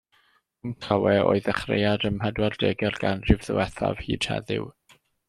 [0.61, 4.67] Cwm Tawe, o'i ddechreuad ym mhedwardegau'r ganrif ddiwethaf hyd heddiw.